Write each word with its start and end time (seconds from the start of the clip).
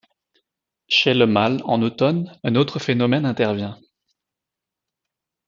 Chez 0.87 1.13
le 1.13 1.27
mâle, 1.27 1.61
en 1.63 1.83
automne, 1.83 2.35
un 2.43 2.55
autre 2.55 2.79
phénomène 2.79 3.23
intervient. 3.27 3.79